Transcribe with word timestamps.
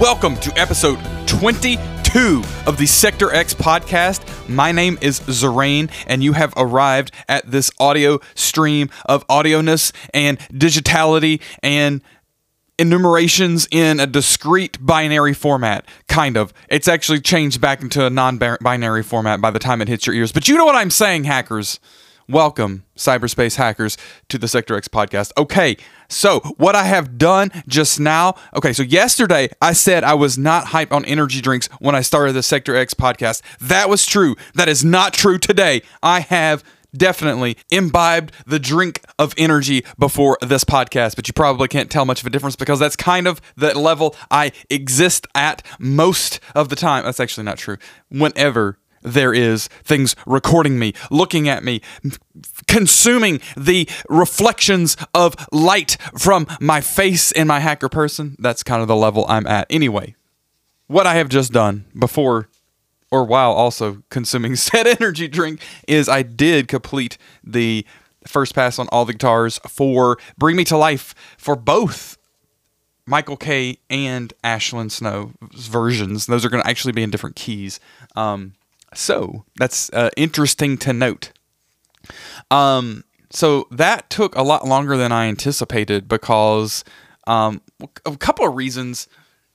Welcome 0.00 0.36
to 0.36 0.52
episode 0.56 0.98
22 1.26 2.42
of 2.66 2.76
the 2.78 2.86
Sector 2.86 3.34
X 3.34 3.52
podcast. 3.52 4.48
My 4.48 4.72
name 4.72 4.96
is 5.00 5.20
Zerain, 5.20 5.90
and 6.06 6.22
you 6.22 6.32
have 6.32 6.54
arrived 6.56 7.12
at 7.28 7.50
this 7.50 7.70
audio 7.78 8.18
stream 8.34 8.90
of 9.06 9.26
audioness 9.26 9.92
and 10.14 10.38
digitality 10.52 11.40
and 11.62 12.00
enumerations 12.78 13.66
in 13.70 14.00
a 14.00 14.06
discrete 14.06 14.78
binary 14.80 15.34
format. 15.34 15.86
Kind 16.06 16.36
of. 16.36 16.54
It's 16.68 16.88
actually 16.88 17.20
changed 17.20 17.60
back 17.60 17.82
into 17.82 18.06
a 18.06 18.10
non 18.10 18.38
binary 18.38 19.02
format 19.02 19.40
by 19.40 19.50
the 19.50 19.58
time 19.58 19.82
it 19.82 19.88
hits 19.88 20.06
your 20.06 20.14
ears. 20.14 20.32
But 20.32 20.48
you 20.48 20.56
know 20.56 20.64
what 20.64 20.76
I'm 20.76 20.90
saying, 20.90 21.24
hackers. 21.24 21.80
Welcome, 22.30 22.84
cyberspace 22.94 23.56
hackers, 23.56 23.96
to 24.28 24.36
the 24.36 24.48
Sector 24.48 24.76
X 24.76 24.86
podcast. 24.86 25.32
Okay, 25.38 25.78
so 26.10 26.40
what 26.58 26.76
I 26.76 26.84
have 26.84 27.16
done 27.16 27.50
just 27.66 27.98
now. 27.98 28.34
Okay, 28.54 28.74
so 28.74 28.82
yesterday 28.82 29.48
I 29.62 29.72
said 29.72 30.04
I 30.04 30.12
was 30.12 30.36
not 30.36 30.66
hype 30.66 30.92
on 30.92 31.06
energy 31.06 31.40
drinks 31.40 31.68
when 31.80 31.94
I 31.94 32.02
started 32.02 32.34
the 32.34 32.42
Sector 32.42 32.76
X 32.76 32.92
podcast. 32.92 33.40
That 33.60 33.88
was 33.88 34.04
true. 34.04 34.36
That 34.54 34.68
is 34.68 34.84
not 34.84 35.14
true 35.14 35.38
today. 35.38 35.80
I 36.02 36.20
have 36.20 36.62
definitely 36.96 37.56
imbibed 37.70 38.32
the 38.46 38.58
drink 38.58 39.04
of 39.18 39.34
energy 39.36 39.84
before 39.98 40.38
this 40.40 40.64
podcast, 40.64 41.16
but 41.16 41.28
you 41.28 41.34
probably 41.34 41.68
can't 41.68 41.90
tell 41.90 42.04
much 42.04 42.20
of 42.20 42.26
a 42.26 42.30
difference 42.30 42.56
because 42.56 42.78
that's 42.78 42.96
kind 42.96 43.26
of 43.26 43.40
the 43.56 43.78
level 43.78 44.16
I 44.30 44.52
exist 44.70 45.26
at 45.34 45.64
most 45.78 46.40
of 46.54 46.68
the 46.68 46.76
time. 46.76 47.04
That's 47.04 47.20
actually 47.20 47.44
not 47.44 47.58
true. 47.58 47.78
Whenever 48.08 48.78
there 49.02 49.32
is 49.32 49.68
things 49.84 50.16
recording 50.26 50.78
me, 50.78 50.92
looking 51.10 51.48
at 51.48 51.64
me, 51.64 51.80
consuming 52.66 53.40
the 53.56 53.88
reflections 54.08 54.96
of 55.14 55.36
light 55.52 55.96
from 56.18 56.46
my 56.60 56.80
face 56.80 57.30
in 57.30 57.46
my 57.46 57.60
hacker 57.60 57.88
person. 57.88 58.36
That's 58.38 58.62
kind 58.62 58.82
of 58.82 58.88
the 58.88 58.96
level 58.96 59.24
I'm 59.28 59.46
at. 59.46 59.66
Anyway, 59.70 60.16
what 60.86 61.06
I 61.06 61.14
have 61.14 61.28
just 61.28 61.52
done 61.52 61.84
before 61.98 62.48
or 63.10 63.24
while 63.24 63.52
also 63.52 64.02
consuming 64.10 64.56
said 64.56 64.86
energy 64.86 65.28
drink 65.28 65.60
is 65.86 66.08
I 66.08 66.22
did 66.22 66.68
complete 66.68 67.18
the 67.42 67.84
first 68.26 68.54
pass 68.54 68.78
on 68.78 68.88
all 68.88 69.04
the 69.04 69.12
guitars 69.12 69.58
for 69.68 70.18
Bring 70.36 70.56
Me 70.56 70.64
to 70.64 70.76
Life 70.76 71.14
for 71.38 71.56
both 71.56 72.18
Michael 73.06 73.36
K 73.36 73.78
and 73.88 74.32
Ashlyn 74.44 74.90
Snow 74.90 75.32
versions. 75.40 76.26
Those 76.26 76.44
are 76.44 76.50
going 76.50 76.62
to 76.62 76.68
actually 76.68 76.92
be 76.92 77.02
in 77.02 77.10
different 77.10 77.36
keys. 77.36 77.80
Um, 78.16 78.54
so 78.94 79.44
that's 79.56 79.90
uh, 79.92 80.10
interesting 80.16 80.76
to 80.78 80.92
note. 80.92 81.32
Um, 82.50 83.04
so 83.30 83.66
that 83.70 84.10
took 84.10 84.34
a 84.36 84.42
lot 84.42 84.66
longer 84.66 84.96
than 84.96 85.12
I 85.12 85.26
anticipated 85.26 86.08
because 86.08 86.84
um, 87.26 87.60
a 88.04 88.16
couple 88.16 88.46
of 88.46 88.54
reasons. 88.54 89.08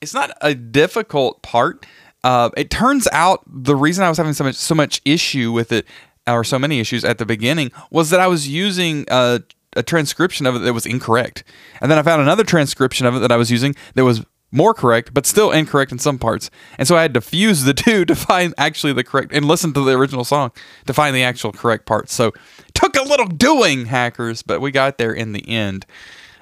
It's 0.00 0.14
not 0.14 0.30
a 0.40 0.54
difficult 0.54 1.42
part. 1.42 1.84
Uh, 2.24 2.50
it 2.56 2.70
turns 2.70 3.08
out 3.12 3.42
the 3.46 3.76
reason 3.76 4.04
I 4.04 4.08
was 4.08 4.18
having 4.18 4.32
so 4.32 4.44
much 4.44 4.56
so 4.56 4.74
much 4.74 5.00
issue 5.04 5.52
with 5.52 5.72
it, 5.72 5.86
or 6.26 6.44
so 6.44 6.58
many 6.58 6.80
issues 6.80 7.04
at 7.04 7.18
the 7.18 7.26
beginning, 7.26 7.70
was 7.90 8.10
that 8.10 8.20
I 8.20 8.26
was 8.26 8.48
using 8.48 9.04
a, 9.08 9.40
a 9.76 9.82
transcription 9.82 10.46
of 10.46 10.56
it 10.56 10.58
that 10.60 10.72
was 10.72 10.86
incorrect, 10.86 11.44
and 11.80 11.90
then 11.90 11.98
I 11.98 12.02
found 12.02 12.22
another 12.22 12.44
transcription 12.44 13.06
of 13.06 13.16
it 13.16 13.20
that 13.20 13.32
I 13.32 13.36
was 13.36 13.50
using 13.50 13.74
that 13.94 14.04
was 14.04 14.24
more 14.50 14.72
correct, 14.72 15.12
but 15.12 15.26
still 15.26 15.50
incorrect 15.50 15.92
in 15.92 15.98
some 15.98 16.18
parts. 16.18 16.50
And 16.78 16.88
so 16.88 16.96
I 16.96 17.02
had 17.02 17.14
to 17.14 17.20
fuse 17.20 17.64
the 17.64 17.74
two 17.84 18.04
to 18.04 18.14
find 18.14 18.54
actually 18.56 18.92
the 18.92 19.04
correct 19.04 19.32
and 19.32 19.44
listen 19.44 19.72
to 19.74 19.84
the 19.84 19.92
original 19.92 20.24
song 20.24 20.52
to 20.86 20.94
find 20.94 21.14
the 21.14 21.22
actual 21.22 21.52
correct 21.52 21.86
parts. 21.86 22.14
So 22.14 22.32
took 22.74 22.96
a 22.96 23.02
little 23.02 23.26
doing, 23.26 23.86
hackers, 23.86 24.42
but 24.42 24.60
we 24.60 24.70
got 24.70 24.98
there 24.98 25.12
in 25.12 25.32
the 25.32 25.46
end. 25.48 25.86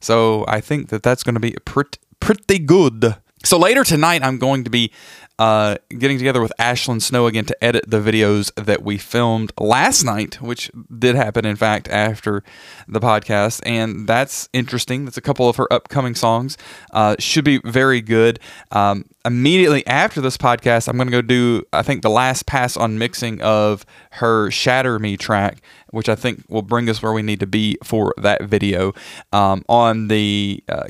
So 0.00 0.44
I 0.46 0.60
think 0.60 0.90
that 0.90 1.02
that's 1.02 1.22
going 1.22 1.34
to 1.34 1.40
be 1.40 1.56
pretty, 1.64 1.98
pretty 2.20 2.58
good. 2.60 3.16
So 3.44 3.58
later 3.58 3.84
tonight, 3.84 4.22
I'm 4.22 4.38
going 4.38 4.64
to 4.64 4.70
be 4.70 4.90
uh, 5.38 5.76
getting 5.90 6.18
together 6.18 6.40
with 6.40 6.52
Ashlyn 6.58 7.00
Snow 7.00 7.26
again 7.26 7.44
to 7.44 7.64
edit 7.64 7.84
the 7.88 8.00
videos 8.00 8.50
that 8.56 8.82
we 8.82 8.98
filmed 8.98 9.52
last 9.60 10.02
night, 10.02 10.42
which 10.42 10.70
did 10.98 11.14
happen, 11.14 11.44
in 11.46 11.54
fact, 11.54 11.88
after 11.88 12.42
the 12.88 12.98
podcast. 12.98 13.60
And 13.64 14.08
that's 14.08 14.48
interesting. 14.52 15.04
That's 15.04 15.16
a 15.16 15.20
couple 15.20 15.48
of 15.48 15.54
her 15.54 15.72
upcoming 15.72 16.16
songs. 16.16 16.58
Uh, 16.90 17.14
should 17.20 17.44
be 17.44 17.60
very 17.64 18.00
good. 18.00 18.40
Um, 18.72 19.04
immediately 19.24 19.86
after 19.86 20.20
this 20.20 20.36
podcast, 20.36 20.88
I'm 20.88 20.96
going 20.96 21.06
to 21.06 21.12
go 21.12 21.22
do, 21.22 21.62
I 21.72 21.82
think, 21.82 22.02
the 22.02 22.10
last 22.10 22.46
pass 22.46 22.76
on 22.76 22.98
mixing 22.98 23.40
of 23.40 23.86
her 24.12 24.50
Shatter 24.50 24.98
Me 24.98 25.16
track, 25.16 25.62
which 25.90 26.08
I 26.08 26.16
think 26.16 26.42
will 26.48 26.62
bring 26.62 26.90
us 26.90 27.00
where 27.00 27.12
we 27.12 27.22
need 27.22 27.38
to 27.38 27.46
be 27.46 27.78
for 27.84 28.12
that 28.18 28.42
video. 28.42 28.92
Um, 29.32 29.64
on 29.68 30.08
the 30.08 30.64
uh, 30.68 30.88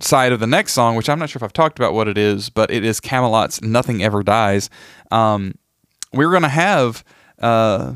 side 0.00 0.32
of 0.32 0.40
the 0.40 0.46
next 0.46 0.72
song, 0.72 0.96
which 0.96 1.08
I'm 1.08 1.18
not 1.18 1.30
sure 1.30 1.38
if 1.38 1.42
I've 1.42 1.52
talked 1.52 1.78
about 1.78 1.92
what 1.92 2.08
it 2.08 2.18
is, 2.18 2.50
but 2.50 2.70
it 2.70 2.84
is 2.84 3.00
Camelot's 3.00 3.62
"Nothing 3.62 4.02
Ever 4.02 4.22
Dies." 4.22 4.70
Um, 5.10 5.54
we're 6.12 6.32
gonna 6.32 6.48
have 6.48 7.04
uh, 7.40 7.94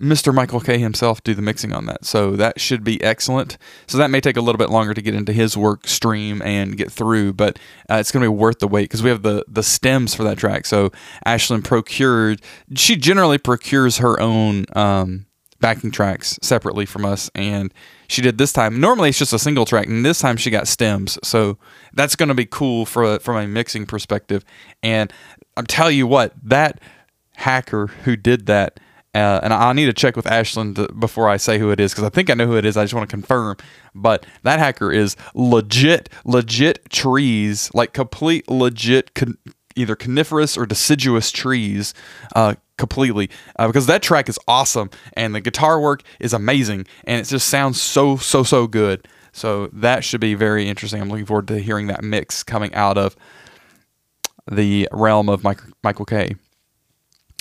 Mr. 0.00 0.34
Michael 0.34 0.60
K 0.60 0.78
himself 0.78 1.22
do 1.24 1.34
the 1.34 1.42
mixing 1.42 1.72
on 1.72 1.86
that, 1.86 2.04
so 2.04 2.36
that 2.36 2.60
should 2.60 2.84
be 2.84 3.02
excellent. 3.02 3.58
So 3.86 3.98
that 3.98 4.10
may 4.10 4.20
take 4.20 4.36
a 4.36 4.40
little 4.40 4.58
bit 4.58 4.70
longer 4.70 4.94
to 4.94 5.02
get 5.02 5.14
into 5.14 5.32
his 5.32 5.56
work 5.56 5.86
stream 5.86 6.42
and 6.42 6.76
get 6.76 6.92
through, 6.92 7.32
but 7.32 7.58
uh, 7.90 7.96
it's 7.96 8.12
gonna 8.12 8.24
be 8.24 8.28
worth 8.28 8.58
the 8.58 8.68
wait 8.68 8.84
because 8.84 9.02
we 9.02 9.10
have 9.10 9.22
the 9.22 9.44
the 9.48 9.62
stems 9.62 10.14
for 10.14 10.24
that 10.24 10.38
track. 10.38 10.66
So 10.66 10.90
Ashlyn 11.26 11.64
procured. 11.64 12.42
She 12.74 12.96
generally 12.96 13.38
procures 13.38 13.98
her 13.98 14.20
own. 14.20 14.66
Um, 14.74 15.25
backing 15.60 15.90
tracks 15.90 16.38
separately 16.42 16.86
from 16.86 17.04
us 17.04 17.30
and 17.34 17.72
she 18.08 18.22
did 18.22 18.38
this 18.38 18.52
time. 18.52 18.80
Normally 18.80 19.10
it's 19.10 19.18
just 19.18 19.32
a 19.32 19.38
single 19.38 19.64
track, 19.64 19.86
and 19.86 20.04
this 20.04 20.20
time 20.20 20.36
she 20.36 20.50
got 20.50 20.68
stems. 20.68 21.18
So 21.22 21.58
that's 21.92 22.16
going 22.16 22.28
to 22.28 22.34
be 22.34 22.46
cool 22.46 22.86
for 22.86 23.18
from 23.18 23.36
a 23.36 23.46
mixing 23.46 23.86
perspective. 23.86 24.44
And 24.82 25.12
I'm 25.56 25.66
telling 25.66 25.96
you 25.96 26.06
what, 26.06 26.32
that 26.44 26.80
hacker 27.34 27.88
who 27.88 28.16
did 28.16 28.46
that, 28.46 28.80
uh, 29.14 29.40
and 29.42 29.52
I 29.52 29.72
need 29.72 29.86
to 29.86 29.92
check 29.92 30.16
with 30.16 30.26
Ashlyn 30.26 30.98
before 30.98 31.28
I 31.28 31.36
say 31.36 31.58
who 31.58 31.70
it 31.70 31.80
is 31.80 31.92
because 31.92 32.04
I 32.04 32.10
think 32.10 32.30
I 32.30 32.34
know 32.34 32.46
who 32.46 32.56
it 32.56 32.64
is. 32.64 32.76
I 32.76 32.84
just 32.84 32.94
want 32.94 33.08
to 33.08 33.14
confirm. 33.14 33.56
But 33.94 34.26
that 34.42 34.58
hacker 34.58 34.92
is 34.92 35.16
legit, 35.34 36.10
legit 36.24 36.90
trees, 36.90 37.70
like 37.72 37.92
complete 37.92 38.48
legit. 38.48 39.14
Con- 39.14 39.38
either 39.76 39.94
coniferous 39.94 40.56
or 40.56 40.66
deciduous 40.66 41.30
trees 41.30 41.94
uh, 42.34 42.54
completely 42.78 43.30
uh, 43.58 43.66
because 43.66 43.86
that 43.86 44.02
track 44.02 44.28
is 44.28 44.38
awesome 44.48 44.90
and 45.14 45.34
the 45.34 45.40
guitar 45.40 45.80
work 45.80 46.02
is 46.20 46.32
amazing 46.32 46.86
and 47.04 47.20
it 47.20 47.24
just 47.24 47.48
sounds 47.48 47.80
so 47.80 48.16
so 48.16 48.42
so 48.42 48.66
good. 48.66 49.06
So 49.32 49.68
that 49.68 50.02
should 50.02 50.20
be 50.20 50.34
very 50.34 50.66
interesting. 50.66 51.00
I'm 51.00 51.10
looking 51.10 51.26
forward 51.26 51.48
to 51.48 51.58
hearing 51.58 51.88
that 51.88 52.02
mix 52.02 52.42
coming 52.42 52.74
out 52.74 52.96
of 52.96 53.16
the 54.50 54.88
realm 54.92 55.28
of 55.28 55.42
michael 55.82 56.04
k 56.04 56.36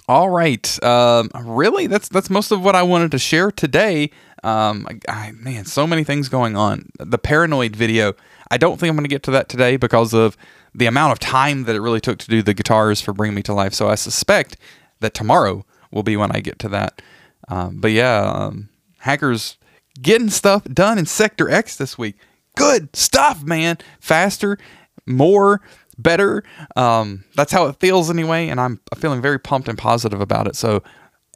all 0.07 0.29
right 0.29 0.81
um, 0.83 1.29
really 1.43 1.88
that's 1.88 2.09
that's 2.09 2.29
most 2.29 2.51
of 2.51 2.63
what 2.63 2.75
i 2.75 2.83
wanted 2.83 3.11
to 3.11 3.19
share 3.19 3.51
today 3.51 4.09
um, 4.43 4.88
I, 5.07 5.27
I, 5.27 5.31
man 5.31 5.66
so 5.66 5.88
many 5.88 6.03
things 6.03 6.29
going 6.29 6.55
on 6.55 6.89
the 6.99 7.17
paranoid 7.17 7.75
video 7.75 8.13
i 8.51 8.57
don't 8.57 8.79
think 8.79 8.89
i'm 8.89 8.95
going 8.95 9.05
to 9.05 9.09
get 9.09 9.23
to 9.23 9.31
that 9.31 9.49
today 9.49 9.77
because 9.77 10.13
of 10.13 10.38
the 10.73 10.85
amount 10.85 11.13
of 11.13 11.19
time 11.19 11.63
that 11.63 11.75
it 11.75 11.81
really 11.81 12.01
took 12.01 12.19
to 12.19 12.27
do 12.27 12.41
the 12.41 12.53
guitars 12.53 13.01
for 13.01 13.13
bring 13.13 13.33
me 13.33 13.41
to 13.43 13.53
life 13.53 13.73
so 13.73 13.88
i 13.88 13.95
suspect 13.95 14.57
that 14.99 15.13
tomorrow 15.13 15.66
will 15.91 16.03
be 16.03 16.17
when 16.17 16.31
I 16.35 16.39
get 16.41 16.59
to 16.59 16.69
that. 16.69 17.01
Um, 17.47 17.79
but 17.79 17.91
yeah, 17.91 18.22
um, 18.22 18.69
hackers 18.99 19.57
getting 20.01 20.29
stuff 20.29 20.63
done 20.66 20.97
in 20.97 21.05
Sector 21.05 21.49
X 21.49 21.77
this 21.77 21.97
week. 21.97 22.16
Good 22.55 22.95
stuff, 22.95 23.43
man. 23.43 23.77
Faster, 23.99 24.57
more, 25.05 25.61
better. 25.97 26.44
Um, 26.75 27.23
that's 27.35 27.51
how 27.51 27.67
it 27.67 27.79
feels 27.79 28.09
anyway, 28.09 28.50
and 28.50 28.59
I'm 28.59 28.79
feeling 28.97 29.22
very 29.22 29.39
pumped 29.39 29.67
and 29.67 29.78
positive 29.78 30.22
about 30.22 30.47
it. 30.47 30.56
So 30.56 30.83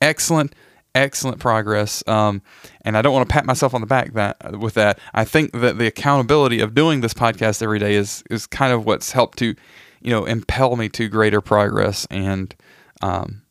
excellent, 0.02 0.56
excellent 0.96 1.40
progress. 1.40 2.04
Um, 2.08 2.42
and 2.82 2.98
I 2.98 3.02
don't 3.02 3.14
want 3.14 3.28
to 3.28 3.34
pat 3.34 3.46
myself 3.46 3.74
on 3.74 3.82
the 3.82 3.88
back 3.88 4.14
that 4.14 4.60
with 4.60 4.74
that. 4.76 5.00
I 5.14 5.26
think 5.26 5.52
that 5.54 5.78
the 5.78 5.88
accountability 5.88 6.60
of 6.60 6.74
doing 6.74 7.02
this 7.02 7.14
podcast 7.14 7.62
every 7.62 7.80
day 7.80 7.96
is 7.96 8.24
is 8.30 8.48
kind 8.48 8.74
of 8.74 8.86
what's 8.86 9.12
helped 9.12 9.38
to, 9.40 9.56
you 10.02 10.10
know, 10.12 10.26
impel 10.26 10.76
me 10.76 10.90
to 10.90 11.08
greater 11.08 11.42
progress 11.42 12.08
and. 12.10 12.56
Um, 13.02 13.44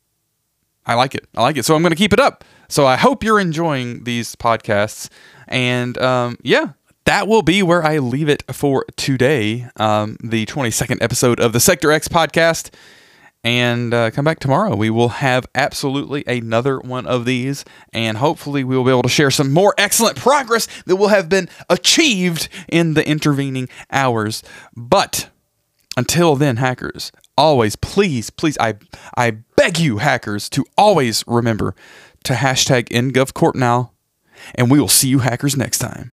I 0.88 0.94
like 0.94 1.14
it. 1.14 1.28
I 1.36 1.42
like 1.42 1.58
it. 1.58 1.66
So 1.66 1.74
I'm 1.76 1.82
going 1.82 1.90
to 1.90 1.96
keep 1.96 2.14
it 2.14 2.18
up. 2.18 2.44
So 2.68 2.86
I 2.86 2.96
hope 2.96 3.22
you're 3.22 3.38
enjoying 3.38 4.04
these 4.04 4.34
podcasts. 4.34 5.10
And 5.46 5.98
um, 5.98 6.38
yeah, 6.42 6.70
that 7.08 7.26
will 7.26 7.40
be 7.40 7.62
where 7.62 7.82
I 7.82 8.00
leave 8.00 8.28
it 8.28 8.44
for 8.52 8.84
today, 8.96 9.66
um, 9.76 10.18
the 10.22 10.44
22nd 10.44 10.98
episode 11.00 11.40
of 11.40 11.54
the 11.54 11.58
Sector 11.58 11.90
X 11.90 12.06
podcast. 12.06 12.68
And 13.42 13.94
uh, 13.94 14.10
come 14.10 14.26
back 14.26 14.40
tomorrow. 14.40 14.76
We 14.76 14.90
will 14.90 15.08
have 15.08 15.46
absolutely 15.54 16.22
another 16.26 16.78
one 16.78 17.06
of 17.06 17.24
these. 17.24 17.64
And 17.94 18.18
hopefully, 18.18 18.62
we 18.62 18.76
will 18.76 18.84
be 18.84 18.90
able 18.90 19.04
to 19.04 19.08
share 19.08 19.30
some 19.30 19.54
more 19.54 19.74
excellent 19.78 20.18
progress 20.18 20.68
that 20.84 20.96
will 20.96 21.08
have 21.08 21.30
been 21.30 21.48
achieved 21.70 22.50
in 22.68 22.92
the 22.92 23.08
intervening 23.08 23.70
hours. 23.90 24.42
But 24.76 25.30
until 25.96 26.36
then, 26.36 26.58
hackers, 26.58 27.10
always, 27.38 27.74
please, 27.74 28.28
please, 28.28 28.58
I, 28.60 28.74
I 29.16 29.30
beg 29.56 29.78
you, 29.78 29.96
hackers, 29.96 30.50
to 30.50 30.66
always 30.76 31.24
remember 31.26 31.74
to 32.24 32.34
hashtag 32.34 32.88
NGovCourt 32.90 33.54
now, 33.54 33.92
and 34.56 34.70
we 34.70 34.78
will 34.78 34.88
see 34.88 35.08
you 35.08 35.20
hackers 35.20 35.56
next 35.56 35.78
time. 35.78 36.10